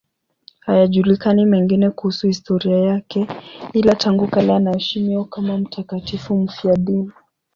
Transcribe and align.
Hayajulikani 0.61 1.45
mengine 1.45 1.89
kuhusu 1.89 2.27
historia 2.27 2.77
yake, 2.79 3.27
ila 3.73 3.95
tangu 3.95 4.27
kale 4.27 4.53
anaheshimiwa 4.53 5.25
kama 5.25 5.57
mtakatifu 5.57 6.35
mfiadini. 6.37 7.11